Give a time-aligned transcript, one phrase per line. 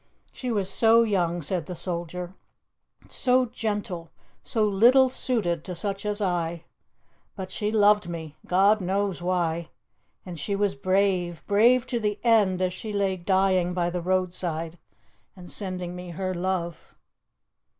[0.31, 2.33] "She was so young," said the soldier,
[3.07, 4.09] "so gentle,
[4.41, 6.63] so little suited to such as I.
[7.35, 9.69] But she loved me God knows why
[10.25, 14.79] and she was brave brave to the end, as she lay dying by the roadside...
[15.35, 16.95] and sending me her love.